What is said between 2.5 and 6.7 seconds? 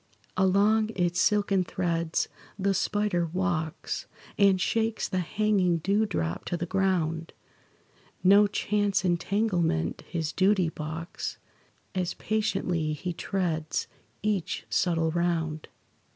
the spider walks, And shakes the hanging dew drop to the